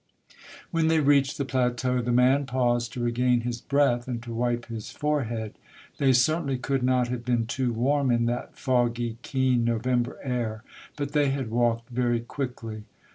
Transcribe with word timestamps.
When 0.71 0.87
they 0.87 0.99
reached 0.99 1.37
the 1.37 1.45
plateau, 1.45 2.01
the 2.01 2.11
man 2.11 2.47
paused 2.47 2.91
to 2.93 2.99
regain 3.03 3.41
his 3.41 3.61
breath, 3.61 4.07
and 4.07 4.19
to 4.23 4.33
wipe 4.33 4.65
his 4.65 4.89
forehead. 4.89 5.53
They 5.99 6.11
certainly 6.11 6.57
could 6.57 6.81
not 6.81 7.09
have 7.09 7.23
been 7.23 7.45
too 7.45 7.71
warm 7.71 8.09
in 8.09 8.25
that 8.25 8.57
foggy, 8.57 9.19
keen 9.21 9.63
November 9.63 10.17
air, 10.23 10.63
but 10.95 11.11
they 11.11 11.29
had 11.29 11.51
walked 11.51 11.91
very 11.91 12.19
quickly. 12.21 12.85